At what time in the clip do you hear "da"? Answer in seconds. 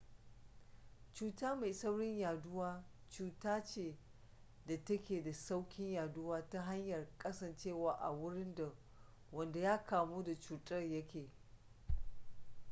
4.65-4.83, 5.23-5.33, 8.55-8.71, 10.23-10.35